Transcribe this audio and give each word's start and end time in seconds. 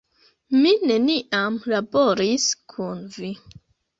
Mi 0.61 0.71
neniam 0.91 1.59
laboris 1.73 2.47
kun 2.75 3.03
vi! 3.19 3.29